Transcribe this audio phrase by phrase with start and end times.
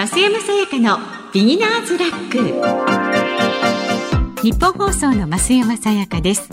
[0.00, 0.98] 増山さやかの
[1.30, 2.30] ビギナーズラッ
[4.32, 4.42] ク。
[4.42, 6.48] ニッポン放送の増山さやかです。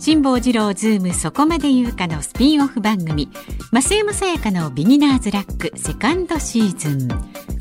[0.00, 3.30] 辛坊治郎ズームそこまで言うかのスピンオフ番組。
[3.70, 7.08] 増山さやかのビギナーズラックセカンドシーズン。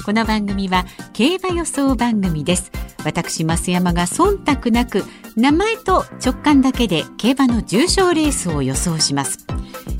[0.03, 2.71] この番組は競馬予想番組です。
[3.05, 5.03] 私増山が忖度なく
[5.35, 9.45] 名前と直感だけで競馬の重賞レースを予想します。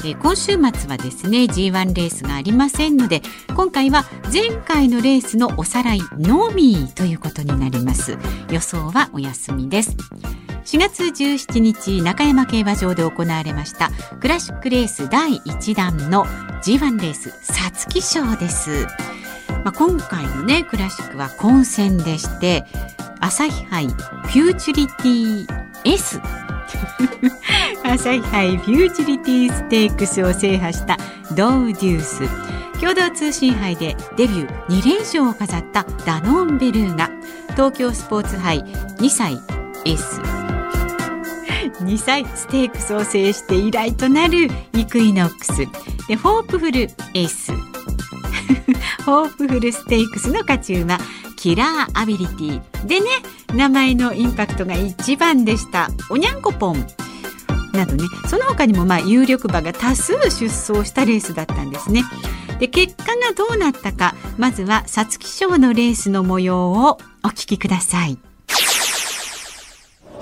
[0.08, 3.22] え今週末はですね G1 レースがありませんので
[3.56, 8.18] 今回は前回のレースのおさらいのみということになります。
[8.50, 9.98] 予想はお休みです。
[10.66, 18.86] 4月17日中山競馬場で行われましたクラシックレース第1弾の G1 レース皐月賞です、
[19.64, 22.66] まあ、今回のねクラシックは混戦でして
[23.22, 25.48] 朝日杯フューチュリティ
[25.86, 26.20] S
[27.98, 30.98] 朝日杯フューチュリティステークスを制覇した
[31.36, 32.30] ドウデュース。
[32.80, 37.10] 共同通信杯でデビュー2連勝を飾ったダノンベルーガ。
[37.54, 38.60] 東京スポーツ杯
[39.00, 39.40] 2歳
[39.84, 40.22] S
[41.82, 45.66] 2歳ステークスを制して以来となるイクイノックス。
[46.08, 47.52] でホープフル S
[49.08, 51.00] ホープフルステークスの勝ち馬
[51.36, 52.62] キラーアビリティ。
[52.86, 53.08] でね
[53.56, 55.90] 名前のインパクトが一番でした。
[56.12, 56.88] おにゃんこぽん。
[57.78, 62.04] などねその他にもまあ有力馬が多数出走したレースだったんですね。
[62.60, 68.18] で結果がどうなったかまずは皐月賞のレースの模様をお聞きください。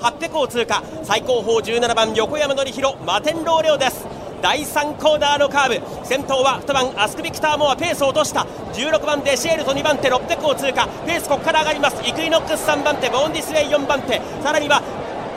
[0.00, 4.06] 800を通過最高峰17番横山典弘マテンローレオです。
[4.42, 6.06] 第3コーナーのカーブ。
[6.06, 8.46] 先頭は2番アスクビクターモアペースを落とした。
[8.74, 10.86] 16番デシエルと2番手600を通過。
[11.06, 12.06] ペースここから上がります。
[12.06, 14.20] イクイノックス3番手ボーンディスウェイ4番手。
[14.42, 14.82] さらには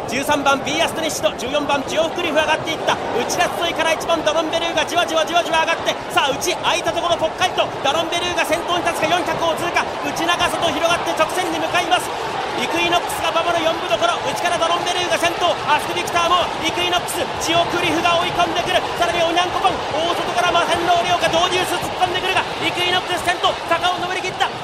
[0.10, 2.98] 13番ビーアストニッシュと14番ジオフクリフ上がっていった。
[3.14, 9.86] 内ラストイから1番ダノンベルーがじわじわじわじわ上がってさあ内空いたところぽっかりとダノンベルーが先頭に立つか400を通過。
[10.02, 12.10] 内長さと広がって直線に向かいます。
[12.58, 14.18] イクイノックスが守る4分どころ。
[14.26, 15.54] 内からドロンベルーが先頭。
[15.70, 17.22] アスクビクターもイクイノックス。
[17.46, 18.82] ジオクリフが追い込んでくる。
[18.98, 19.78] さらにオニャンコポン。
[19.94, 23.54] 大外からマセンローレオがドーデュース突っ込んでくるがイクイノックス先頭。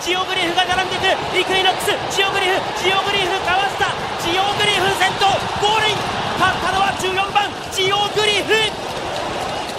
[0.05, 1.01] ジオグリフが並んで
[1.41, 1.89] いくイクイノックス。
[2.13, 2.61] ジオグリフ。
[2.77, 3.89] ジオグリフかわした。
[4.21, 5.25] ジオグリフ先頭。
[5.57, 5.97] ゴールイン。
[6.37, 7.49] 勝ったのは14番。
[7.73, 8.53] ジオグリフ。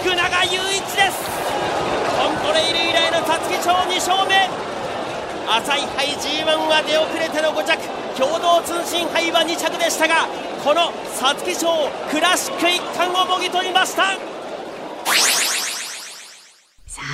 [0.03, 0.19] 福永
[0.51, 1.23] 雄一です。
[2.19, 4.51] コントレイル以来の皐月賞2勝目。
[5.47, 7.79] 朝日杯 G1 は出遅れての5着。
[8.19, 10.27] 共同通信杯は2着でしたが
[10.61, 14.36] この皐月賞クラシック1冠をもぎ取りました。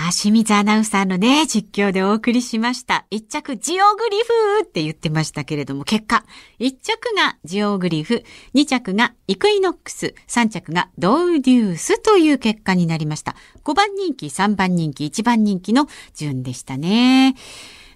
[0.07, 3.05] あ、清水アナウンサーのね、実況でお送りしました。
[3.09, 6.25] 一着ジオグリフって言ってましたけれども、結果、
[6.59, 13.35] 一着がジオグリフ、二着がイクイノックス、三着がドウデュースという結果になりました。
[13.63, 17.35] 5番人気、3番人気、1番人気の順でしたね。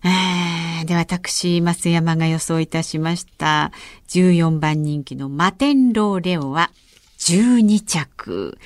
[0.03, 3.71] えー、で、私、増山が予想いたしました。
[4.07, 6.71] 14番人気のマテンローレオは
[7.17, 8.57] 12着。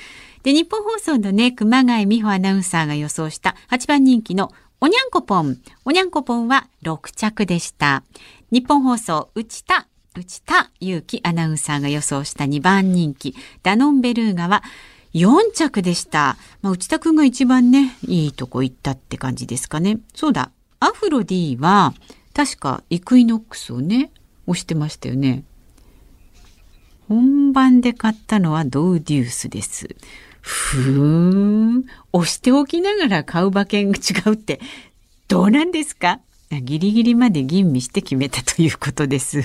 [0.43, 5.59] で、日本放送のね、熊谷美穂アナウンサーが予想した8番人気のおにゃんこぽん。
[5.85, 8.03] おにゃんこぽんは6着でした。
[8.51, 14.63] 日本放送、内田、内田祐樹アナウンサーが予想した2番人気、ダノンベルーガは
[15.13, 16.37] 4着でした。
[16.61, 19.99] まあ、内田くんが一番ね、いいとこ行ったって感じですかね。
[20.15, 20.51] そうだ。
[20.79, 21.93] アフロディは、
[22.33, 24.11] 確かイクイノックスをね、
[24.47, 25.43] 押してましたよね。
[27.07, 29.95] 本番で買ったのはドウデュースです。
[30.41, 31.85] ふーん。
[32.13, 34.59] 押しておきながら買う馬券が違うって、
[35.27, 36.19] どうなんですか？
[36.63, 39.37] ギリギリまで吟味して決めたということです。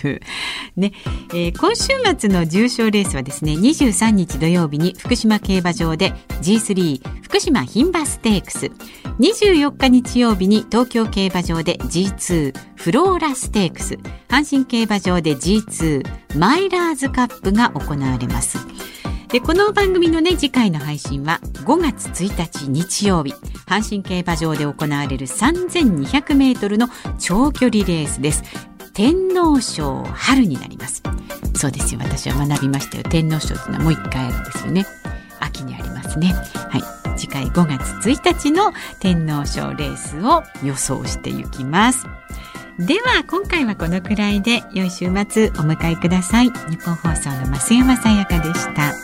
[0.76, 0.92] ね、
[1.32, 6.12] えー、今週末の重賞レースはですね、23日土曜日に福島競馬場で
[6.42, 8.72] G3 福島牝馬ステークス、
[9.20, 18.58] 24日日曜日に東京競馬場で G2 フローラステークス、阪神競馬場で G2 マイラーズカップが行われます。
[19.28, 23.32] でこの番組のね次回の配信は5月1日日曜日
[23.66, 28.44] 阪神競馬場で行われる3200メートルの長距離レースです。
[28.94, 31.02] 天皇賞春になります。
[31.54, 32.00] そうですよ。
[32.02, 33.04] 私は学びましたよ。
[33.04, 34.86] 天皇賞というのはもう一回あるんですよね。
[35.40, 36.32] 秋にありますね。
[36.54, 37.18] はい。
[37.18, 42.06] 次回5月1日の天皇賞レースを予想していきます。
[42.78, 46.50] では今回はこのくらいで良い週末お迎えください。
[46.50, 48.95] 日本放送の増山さやかでした。